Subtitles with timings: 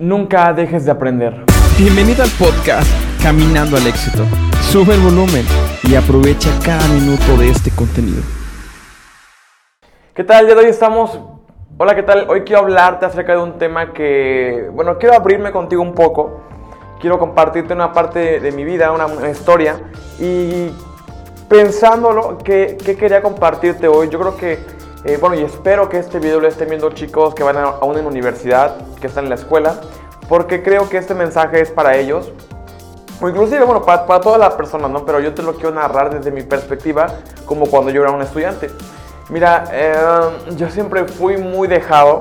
[0.00, 1.44] Nunca dejes de aprender.
[1.76, 2.90] Bienvenido al podcast
[3.22, 4.24] Caminando al éxito.
[4.62, 5.44] Sube el volumen
[5.82, 8.22] y aprovecha cada minuto de este contenido.
[10.14, 10.48] ¿Qué tal?
[10.48, 11.20] El de hoy estamos...
[11.76, 12.30] Hola, ¿qué tal?
[12.30, 14.70] Hoy quiero hablarte acerca de un tema que...
[14.72, 16.44] Bueno, quiero abrirme contigo un poco.
[16.98, 19.82] Quiero compartirte una parte de mi vida, una, historia.
[20.18, 20.70] Y
[21.46, 24.08] pensándolo, ¿qué, ¿qué, quería compartirte hoy?
[24.08, 24.79] Yo creo que...
[25.04, 27.98] Eh, bueno, y espero que este video lo estén viendo chicos que van a, aún
[27.98, 29.80] en universidad, que están en la escuela
[30.30, 32.32] porque creo que este mensaje es para ellos.
[33.20, 35.04] O inclusive, bueno, para, todas las personas, ¿no?
[35.04, 37.08] Pero yo te lo quiero narrar desde mi perspectiva,
[37.44, 38.70] como cuando yo era un estudiante.
[39.28, 39.92] Mira, eh,
[40.56, 42.20] yo siempre fui muy dejado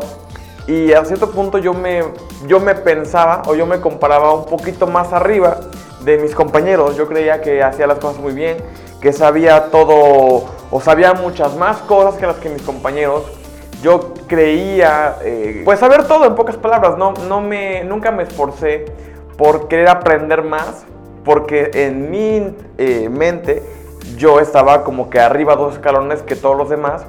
[0.66, 2.04] y a cierto punto yo me,
[2.48, 5.60] yo me pensaba o yo me comparaba un poquito más arriba
[6.02, 6.98] de mis compañeros.
[6.98, 8.58] Yo creía que hacía las cosas muy bien,
[9.02, 13.24] que sabía todo o sabía muchas más cosas que las que mis compañeros.
[13.82, 18.86] Yo creía, eh, pues saber todo en pocas palabras, no, no me, nunca me esforcé
[19.38, 20.84] por querer aprender más,
[21.24, 23.64] porque en mi eh, mente
[24.18, 27.06] yo estaba como que arriba dos escalones que todos los demás,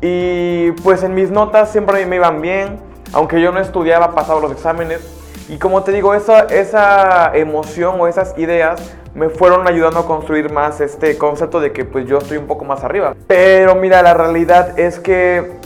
[0.00, 2.78] y pues en mis notas siempre me iban bien,
[3.12, 5.00] aunque yo no estudiaba, pasaba los exámenes,
[5.48, 8.80] y como te digo, esa, esa emoción o esas ideas
[9.14, 12.64] me fueron ayudando a construir más este concepto de que pues yo estoy un poco
[12.64, 13.14] más arriba.
[13.26, 15.58] Pero mira, la realidad es que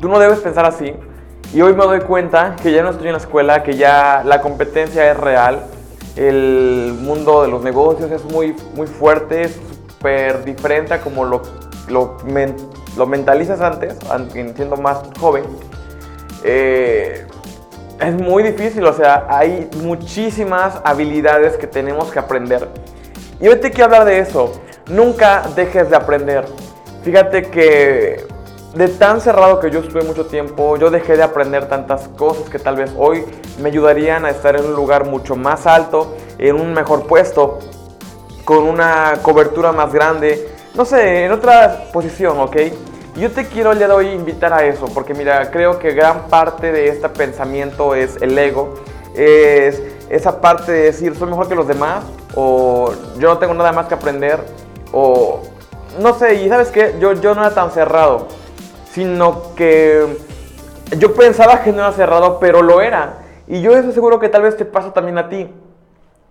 [0.00, 0.94] Tú no debes pensar así.
[1.52, 4.40] Y hoy me doy cuenta que ya no estoy en la escuela, que ya la
[4.40, 5.66] competencia es real.
[6.16, 11.42] El mundo de los negocios es muy, muy fuerte, es súper diferente a como lo,
[11.88, 12.16] lo,
[12.96, 13.98] lo, mentalizas antes,
[14.56, 15.44] siendo más joven.
[16.44, 17.26] Eh,
[18.00, 22.68] es muy difícil, o sea, hay muchísimas habilidades que tenemos que aprender.
[23.40, 24.52] Y hoy te quiero hablar de eso.
[24.88, 26.44] Nunca dejes de aprender.
[27.02, 28.26] Fíjate que
[28.74, 32.58] de tan cerrado que yo estuve mucho tiempo, yo dejé de aprender tantas cosas que
[32.58, 33.24] tal vez hoy
[33.60, 37.58] me ayudarían a estar en un lugar mucho más alto, en un mejor puesto,
[38.44, 42.56] con una cobertura más grande, no sé, en otra posición, ¿ok?
[43.16, 46.28] Yo te quiero el día de hoy invitar a eso, porque mira, creo que gran
[46.28, 48.74] parte de este pensamiento es el ego,
[49.14, 52.04] es esa parte de decir soy mejor que los demás,
[52.34, 54.38] o yo no tengo nada más que aprender,
[54.92, 55.40] o
[55.98, 58.28] no sé, y sabes qué, yo, yo no era tan cerrado
[58.92, 60.06] sino que
[60.98, 63.18] yo pensaba que no era cerrado, pero lo era.
[63.46, 65.52] Y yo estoy seguro que tal vez te pasa también a ti,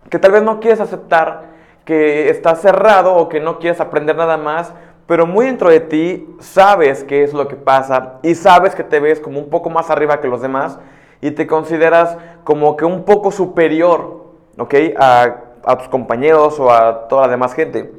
[0.09, 1.49] que tal vez no quieres aceptar
[1.85, 4.73] que estás cerrado o que no quieres aprender nada más,
[5.09, 8.99] pero muy dentro de ti sabes qué es lo que pasa y sabes que te
[8.99, 10.77] ves como un poco más arriba que los demás
[11.19, 14.25] y te consideras como que un poco superior,
[14.55, 14.75] ¿ok?
[14.99, 15.35] A,
[15.79, 17.91] tus compañeros o a toda la demás gente.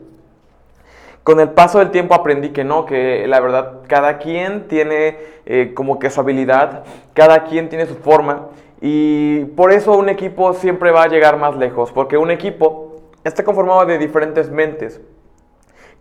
[1.24, 5.72] Con el paso del tiempo aprendí que no, que la verdad cada quien tiene eh,
[5.74, 8.50] como que su habilidad, cada quien tiene su forma
[8.80, 13.42] y por eso un equipo siempre va a llegar más lejos, porque un equipo está
[13.42, 15.00] conformado de diferentes mentes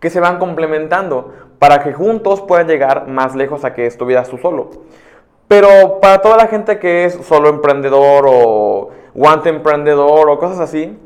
[0.00, 4.38] que se van complementando para que juntos puedan llegar más lejos a que estuvieras tú
[4.38, 4.70] solo.
[5.46, 10.96] Pero para toda la gente que es solo emprendedor o guante emprendedor o cosas así,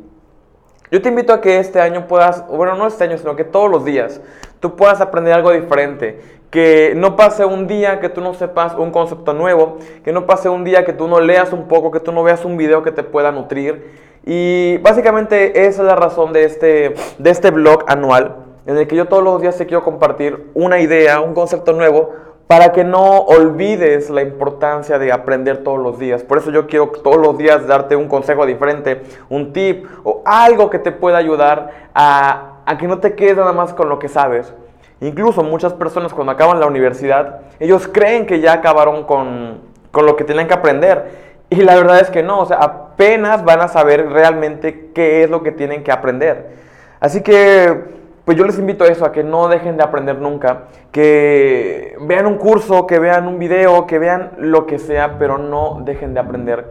[0.91, 3.71] yo te invito a que este año puedas, bueno, no este año, sino que todos
[3.71, 4.21] los días
[4.61, 6.21] tú puedas aprender algo diferente.
[6.51, 10.49] Que no pase un día que tú no sepas un concepto nuevo, que no pase
[10.49, 12.93] un día que tú no leas un poco, que tú no veas un video que
[12.93, 13.91] te pueda nutrir.
[14.25, 18.97] Y básicamente esa es la razón de este, de este blog anual, en el que
[18.97, 22.13] yo todos los días te quiero compartir una idea, un concepto nuevo,
[22.47, 26.23] para que no olvides la importancia de aprender todos los días.
[26.23, 30.69] Por eso yo quiero todos los días darte un consejo diferente, un tip o algo
[30.69, 34.09] que te pueda ayudar a, a que no te quedes nada más con lo que
[34.09, 34.53] sabes.
[35.01, 39.61] Incluso muchas personas cuando acaban la universidad, ellos creen que ya acabaron con,
[39.91, 41.25] con lo que tienen que aprender.
[41.51, 45.31] Y la verdad es que no, o sea, apenas van a saber realmente qué es
[45.31, 46.53] lo que tienen que aprender.
[47.01, 47.85] Así que
[48.25, 52.27] pues yo les invito a eso, a que no dejen de aprender nunca, que vean
[52.27, 56.21] un curso, que vean un video, que vean lo que sea, pero no dejen de
[56.21, 56.67] aprender.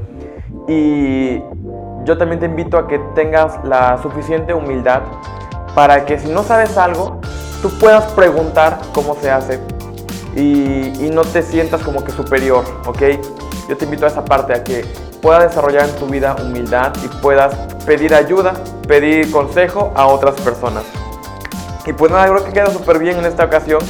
[0.67, 1.39] Y
[2.05, 5.01] yo también te invito a que tengas la suficiente humildad
[5.75, 7.19] para que si no sabes algo,
[7.61, 9.59] tú puedas preguntar cómo se hace
[10.35, 13.01] y, no te sientas como que superior, ¿ok?
[13.69, 14.83] Yo te invito a esa parte, a que
[15.21, 18.53] puedas desarrollar en tu vida humildad y puedas pedir ayuda,
[18.87, 21.02] pedir consejo a otras personas.
[21.85, 23.81] Y pues nada, creo que queda súper bien en esta ocasión.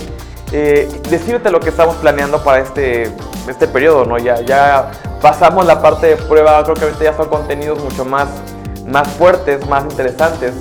[0.52, 0.88] Eh,
[1.52, 3.12] lo que estamos planeando para este,
[3.48, 4.18] este periodo, ¿no?
[4.18, 4.92] Ya, ya
[5.22, 8.28] pasamos la parte de prueba, creo que ahorita ya son contenidos mucho más,
[8.86, 10.54] más fuertes, más interesantes.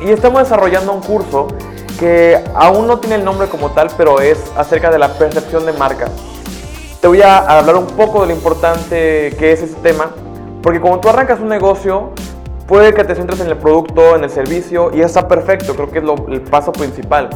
[0.00, 1.48] Y estamos desarrollando un curso
[1.98, 5.74] que aún no tiene el nombre como tal, pero es acerca de la percepción de
[5.74, 6.08] marca.
[7.00, 10.10] te voy a hablar un poco de lo importante que es este tema,
[10.62, 12.12] porque cuando tú arrancas un negocio,
[12.70, 15.98] puede que te centres en el producto, en el servicio, y está perfecto, creo que
[15.98, 17.28] es el paso principal.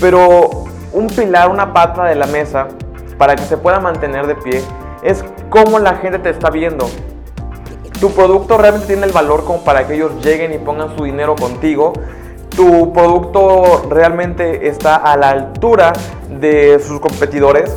[0.00, 2.68] Pero un pilar, una pata de la mesa,
[3.16, 4.62] para que se pueda mantener de pie,
[5.02, 6.88] es cómo la gente te está viendo.
[7.98, 11.34] Tu producto realmente tiene el valor como para que ellos lleguen y pongan su dinero
[11.34, 11.94] contigo.
[12.54, 15.94] Tu producto realmente está a la altura
[16.28, 17.74] de sus competidores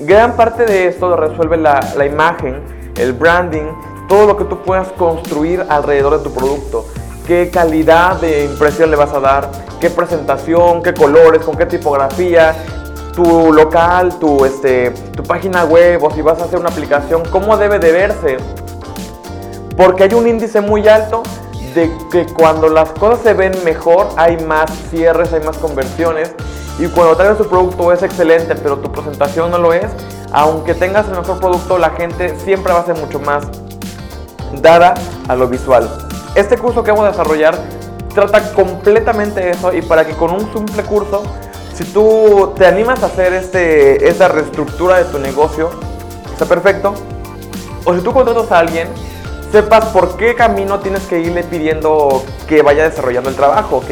[0.00, 2.60] Gran parte de esto lo resuelve la, imagen,
[2.98, 3.64] el branding,
[4.08, 6.84] todo lo que tú puedas construir alrededor de tu producto.
[7.26, 9.50] Qué calidad de impresión le vas a dar,
[9.80, 12.54] qué presentación, qué colores, con qué tipografía,
[13.14, 17.56] tu local, tu, este, tu página web o si vas a hacer una aplicación, cómo
[17.56, 18.36] debe de verse.
[19.76, 21.22] Porque hay un índice muy alto
[21.74, 26.32] de que cuando las cosas se ven mejor hay más cierres, hay más conversiones.
[26.78, 29.86] Y cuando tal vez tu producto es excelente, pero tu presentación no lo es,
[30.32, 33.46] aunque tengas el mejor producto, la gente siempre va a ser mucho más
[34.54, 34.94] dada
[35.28, 35.88] a lo visual.
[36.34, 37.56] Este curso que vamos a desarrollar
[38.14, 41.22] trata completamente eso y para que con un simple curso,
[41.74, 45.70] si tú te animas a hacer este, esta reestructura de tu negocio,
[46.32, 46.94] está perfecto.
[47.84, 48.88] O si tú contratas a alguien,
[49.52, 53.90] sepas por qué camino tienes que irle pidiendo que vaya desarrollando el trabajo, ¿ok?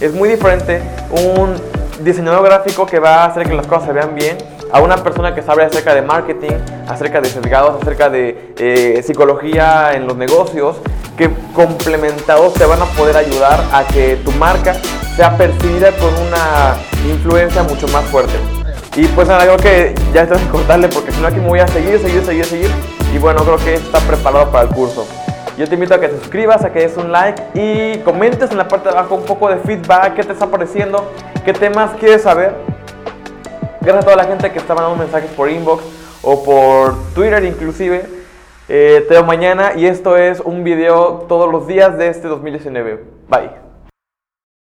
[0.00, 1.54] Es muy diferente un
[2.02, 4.38] diseñador gráfico que va a hacer que las cosas se vean bien,
[4.72, 6.56] a una persona que sabe acerca de marketing,
[6.88, 10.76] acerca de sesgados, acerca de eh, psicología en los negocios,
[11.16, 14.74] que complementados te van a poder ayudar a que tu marca
[15.16, 16.76] sea percibida con una
[17.08, 18.34] influencia mucho más fuerte.
[18.96, 21.60] Y pues nada, creo que ya estás que cortarle porque si no aquí me voy
[21.60, 22.70] a seguir, seguir, seguir, seguir.
[23.12, 25.06] Y bueno, creo que está preparado para el curso.
[25.56, 28.58] Yo te invito a que te suscribas, a que des un like y comentes en
[28.58, 31.12] la parte de abajo un poco de feedback, qué te está pareciendo,
[31.44, 32.54] qué temas quieres saber.
[33.84, 35.84] Gracias a toda la gente que está mandando mensajes por inbox
[36.22, 38.06] o por Twitter inclusive.
[38.66, 43.04] Eh, te veo mañana y esto es un video todos los días de este 2019.
[43.28, 43.63] Bye.